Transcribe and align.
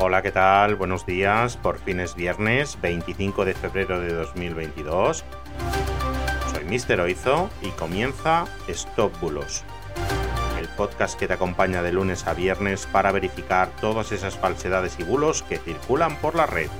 Hola, 0.00 0.22
¿qué 0.22 0.30
tal? 0.30 0.76
Buenos 0.76 1.06
días. 1.06 1.56
Por 1.56 1.80
fin 1.80 1.98
es 1.98 2.14
viernes 2.14 2.80
25 2.80 3.44
de 3.44 3.52
febrero 3.52 3.98
de 3.98 4.12
2022. 4.12 5.24
Soy 6.52 6.64
Mister 6.66 7.00
Oizo 7.00 7.50
y 7.62 7.70
comienza 7.70 8.44
Stop 8.68 9.18
Bulos, 9.20 9.64
el 10.60 10.68
podcast 10.68 11.18
que 11.18 11.26
te 11.26 11.34
acompaña 11.34 11.82
de 11.82 11.90
lunes 11.90 12.28
a 12.28 12.34
viernes 12.34 12.86
para 12.86 13.10
verificar 13.10 13.70
todas 13.80 14.12
esas 14.12 14.38
falsedades 14.38 15.00
y 15.00 15.02
bulos 15.02 15.42
que 15.42 15.58
circulan 15.58 16.14
por 16.18 16.36
la 16.36 16.46
red. 16.46 16.70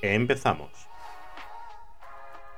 Empezamos. 0.00 0.81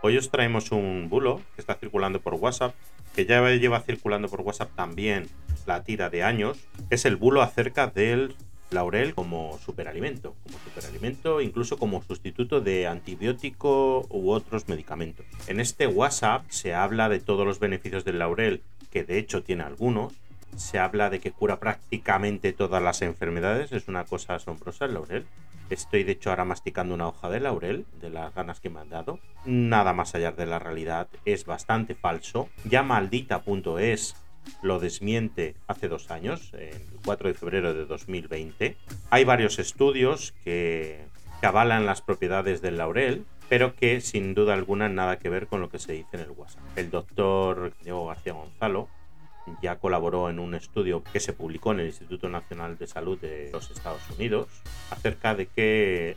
Hoy 0.07 0.18
os 0.18 0.29
traemos 0.29 0.71
un 0.71 1.09
bulo 1.09 1.41
que 1.55 1.62
está 1.62 1.77
circulando 1.77 2.21
por 2.21 2.34
WhatsApp, 2.34 2.75
que 3.16 3.25
ya 3.25 3.41
lleva 3.53 3.80
circulando 3.80 4.29
por 4.29 4.43
WhatsApp 4.43 4.68
también 4.77 5.29
la 5.64 5.82
tira 5.82 6.11
de 6.11 6.23
años, 6.23 6.59
es 6.91 7.07
el 7.07 7.16
bulo 7.16 7.41
acerca 7.41 7.86
del 7.86 8.36
laurel 8.71 9.14
como 9.14 9.59
superalimento, 9.64 10.35
como 10.43 10.59
superalimento, 10.59 11.40
incluso 11.40 11.79
como 11.79 12.03
sustituto 12.03 12.61
de 12.61 12.86
antibiótico 12.86 14.07
u 14.11 14.31
otros 14.31 14.68
medicamentos. 14.68 15.25
En 15.46 15.59
este 15.59 15.86
WhatsApp 15.86 16.45
se 16.50 16.75
habla 16.75 17.09
de 17.09 17.21
todos 17.21 17.46
los 17.46 17.59
beneficios 17.59 18.04
del 18.04 18.18
laurel, 18.18 18.61
que 18.90 19.04
de 19.04 19.17
hecho 19.17 19.43
tiene 19.43 19.62
algunos. 19.62 20.12
Se 20.57 20.79
habla 20.79 21.11
de 21.11 21.21
que 21.21 21.32
cura 21.32 21.58
prácticamente 21.58 22.53
todas 22.53 22.82
las 22.82 23.03
enfermedades, 23.03 23.72
es 23.72 23.89
una 23.89 24.04
cosa 24.04 24.36
asombrosa 24.36 24.85
el 24.85 24.95
laurel. 24.95 25.26
Estoy 25.71 26.04
de 26.04 26.12
hecho 26.12 26.31
ahora 26.31 26.45
masticando 26.45 26.95
una 26.95 27.08
hoja 27.08 27.31
de 27.31 27.40
laurel, 27.40 27.86
de 28.00 28.11
las 28.11 28.35
ganas 28.35 28.61
que 28.61 28.71
me 28.71 28.81
han 28.81 28.90
dado. 28.90 29.18
Nada 29.45 29.93
más 29.93 30.14
allá 30.14 30.32
de 30.32 30.46
la 30.46 30.59
realidad, 30.59 31.09
es 31.25 31.46
bastante 31.46 31.95
falso. 31.95 32.48
Ya 32.64 32.83
maldita.es 32.83 34.14
lo 34.62 34.78
desmiente 34.78 35.56
hace 35.67 35.89
dos 35.89 36.11
años, 36.11 36.53
el 36.55 36.83
4 37.05 37.28
de 37.28 37.34
febrero 37.34 37.75
de 37.75 37.86
2020. 37.86 38.77
Hay 39.11 39.25
varios 39.25 39.59
estudios 39.59 40.34
que, 40.45 41.06
avalan 41.42 41.84
las 41.84 42.00
propiedades 42.00 42.62
del 42.62 42.78
laurel, 42.78 43.27
pero 43.50 43.75
que 43.75 44.00
sin 44.00 44.34
duda 44.34 44.55
alguna 44.55 44.89
nada 44.89 45.19
que 45.19 45.28
ver 45.28 45.47
con 45.47 45.61
lo 45.61 45.69
que 45.69 45.78
se 45.78 45.93
dice 45.93 46.09
en 46.15 46.21
el 46.21 46.31
WhatsApp. 46.31 46.62
El 46.77 46.91
doctor 46.91 47.75
Diego 47.83 48.06
García 48.06 48.33
Gonzalo 48.33 48.89
ya 49.62 49.78
colaboró 49.78 50.31
en 50.31 50.39
un 50.39 50.55
estudio 50.55 51.03
que 51.03 51.20
se 51.20 51.33
publicó 51.33 51.73
en 51.73 51.81
el 51.81 51.87
Instituto 51.87 52.28
Nacional 52.28 52.78
de 52.78 52.87
Salud 52.87 53.19
de 53.19 53.50
los 53.53 53.70
Estados 53.70 54.03
Unidos 54.11 54.48
acerca 54.91 55.34
de 55.34 55.47
que 55.47 56.17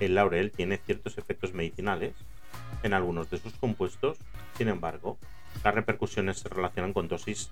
el 0.00 0.14
laurel 0.14 0.50
tiene 0.50 0.78
ciertos 0.78 1.18
efectos 1.18 1.52
medicinales 1.54 2.14
en 2.82 2.94
algunos 2.94 3.30
de 3.30 3.38
sus 3.38 3.54
compuestos. 3.54 4.18
Sin 4.56 4.68
embargo, 4.68 5.18
las 5.64 5.74
repercusiones 5.74 6.38
se 6.38 6.48
relacionan 6.48 6.92
con 6.92 7.08
dosis 7.08 7.50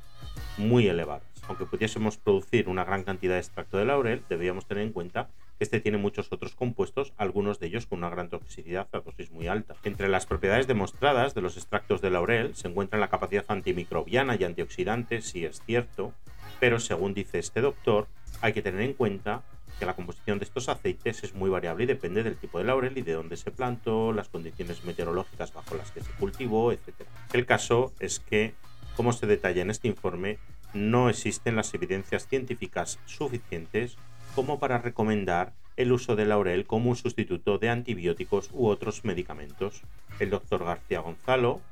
muy 0.58 0.86
elevadas. 0.86 1.24
Aunque 1.48 1.66
pudiésemos 1.66 2.16
producir 2.16 2.68
una 2.68 2.84
gran 2.84 3.04
cantidad 3.04 3.34
de 3.34 3.40
extracto 3.40 3.78
de 3.78 3.84
laurel, 3.84 4.22
deberíamos 4.28 4.66
tener 4.66 4.84
en 4.84 4.92
cuenta 4.92 5.28
este 5.58 5.80
tiene 5.80 5.98
muchos 5.98 6.32
otros 6.32 6.54
compuestos, 6.54 7.12
algunos 7.16 7.58
de 7.58 7.68
ellos 7.68 7.86
con 7.86 8.00
una 8.00 8.10
gran 8.10 8.28
toxicidad 8.28 8.88
a 8.92 9.00
dosis 9.00 9.30
muy 9.30 9.46
alta. 9.46 9.74
Entre 9.84 10.08
las 10.08 10.26
propiedades 10.26 10.66
demostradas 10.66 11.34
de 11.34 11.40
los 11.40 11.56
extractos 11.56 12.00
de 12.00 12.10
laurel 12.10 12.54
se 12.54 12.68
encuentra 12.68 12.98
la 12.98 13.08
capacidad 13.08 13.44
antimicrobiana 13.48 14.36
y 14.36 14.44
antioxidante, 14.44 15.22
si 15.22 15.44
es 15.44 15.62
cierto, 15.64 16.12
pero 16.60 16.78
según 16.78 17.14
dice 17.14 17.38
este 17.38 17.60
doctor, 17.60 18.06
hay 18.40 18.52
que 18.52 18.62
tener 18.62 18.82
en 18.82 18.92
cuenta 18.92 19.42
que 19.78 19.86
la 19.86 19.94
composición 19.94 20.38
de 20.38 20.44
estos 20.44 20.68
aceites 20.68 21.22
es 21.24 21.34
muy 21.34 21.50
variable 21.50 21.84
y 21.84 21.86
depende 21.86 22.22
del 22.22 22.36
tipo 22.36 22.58
de 22.58 22.64
laurel 22.64 22.96
y 22.96 23.02
de 23.02 23.12
dónde 23.12 23.36
se 23.36 23.50
plantó, 23.50 24.12
las 24.12 24.28
condiciones 24.28 24.84
meteorológicas 24.84 25.52
bajo 25.52 25.74
las 25.74 25.90
que 25.90 26.00
se 26.00 26.10
cultivó, 26.12 26.72
etc. 26.72 27.06
El 27.32 27.46
caso 27.46 27.92
es 28.00 28.20
que, 28.20 28.54
como 28.96 29.12
se 29.12 29.26
detalla 29.26 29.62
en 29.62 29.70
este 29.70 29.88
informe, 29.88 30.38
no 30.72 31.08
existen 31.08 31.56
las 31.56 31.72
evidencias 31.74 32.26
científicas 32.26 32.98
suficientes 33.06 33.96
como 34.36 34.58
para 34.58 34.76
recomendar 34.76 35.54
el 35.78 35.92
uso 35.92 36.14
de 36.14 36.26
laurel 36.26 36.66
como 36.66 36.90
un 36.90 36.96
sustituto 36.96 37.56
de 37.56 37.70
antibióticos 37.70 38.50
u 38.52 38.66
otros 38.66 39.02
medicamentos. 39.02 39.80
El 40.20 40.28
doctor 40.28 40.62
García 40.62 41.00
Gonzalo 41.00 41.62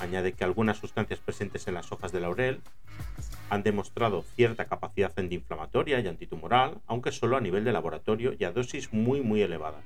añade 0.00 0.32
que 0.32 0.42
algunas 0.42 0.78
sustancias 0.78 1.20
presentes 1.20 1.68
en 1.68 1.74
las 1.74 1.92
hojas 1.92 2.10
de 2.10 2.18
laurel 2.18 2.62
han 3.48 3.62
demostrado 3.62 4.22
cierta 4.34 4.64
capacidad 4.64 5.16
antiinflamatoria 5.16 6.00
y 6.00 6.08
antitumoral, 6.08 6.78
aunque 6.88 7.12
solo 7.12 7.36
a 7.36 7.40
nivel 7.40 7.62
de 7.62 7.70
laboratorio 7.70 8.34
y 8.36 8.42
a 8.42 8.50
dosis 8.50 8.92
muy 8.92 9.20
muy 9.20 9.40
elevadas, 9.40 9.84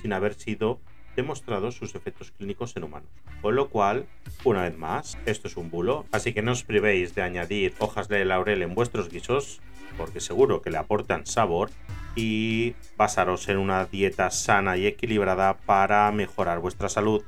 sin 0.00 0.14
haber 0.14 0.32
sido 0.32 0.80
demostrados 1.16 1.74
sus 1.74 1.94
efectos 1.94 2.30
clínicos 2.30 2.76
en 2.76 2.84
humanos. 2.84 3.10
Con 3.42 3.56
lo 3.56 3.68
cual, 3.68 4.06
una 4.44 4.62
vez 4.62 4.76
más, 4.76 5.18
esto 5.26 5.48
es 5.48 5.56
un 5.56 5.70
bulo, 5.70 6.06
así 6.12 6.32
que 6.32 6.42
no 6.42 6.52
os 6.52 6.62
privéis 6.62 7.14
de 7.14 7.22
añadir 7.22 7.74
hojas 7.78 8.08
de 8.08 8.24
laurel 8.24 8.62
en 8.62 8.74
vuestros 8.74 9.08
guisos, 9.08 9.60
porque 9.96 10.20
seguro 10.20 10.62
que 10.62 10.70
le 10.70 10.78
aportan 10.78 11.26
sabor, 11.26 11.70
y 12.14 12.74
basaros 12.96 13.48
en 13.48 13.58
una 13.58 13.84
dieta 13.84 14.30
sana 14.30 14.76
y 14.76 14.86
equilibrada 14.86 15.56
para 15.58 16.10
mejorar 16.12 16.60
vuestra 16.60 16.88
salud 16.88 17.22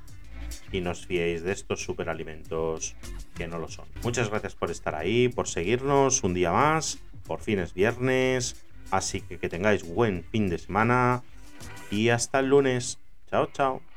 y 0.72 0.80
no 0.80 0.90
os 0.90 1.06
fiéis 1.06 1.42
de 1.42 1.52
estos 1.52 1.82
superalimentos 1.82 2.94
que 3.34 3.46
no 3.46 3.58
lo 3.58 3.68
son. 3.68 3.86
Muchas 4.02 4.30
gracias 4.30 4.54
por 4.54 4.70
estar 4.70 4.94
ahí, 4.94 5.28
por 5.28 5.48
seguirnos 5.48 6.22
un 6.24 6.34
día 6.34 6.52
más. 6.52 6.98
Por 7.26 7.40
fin 7.40 7.58
es 7.58 7.74
viernes, 7.74 8.64
así 8.90 9.20
que 9.20 9.38
que 9.38 9.48
tengáis 9.48 9.84
buen 9.84 10.24
fin 10.24 10.48
de 10.48 10.58
semana 10.58 11.22
y 11.90 12.08
hasta 12.08 12.40
el 12.40 12.48
lunes. 12.48 12.98
Chao, 13.30 13.46
chao. 13.52 13.87